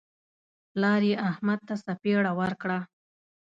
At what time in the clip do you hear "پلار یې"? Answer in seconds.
0.71-1.15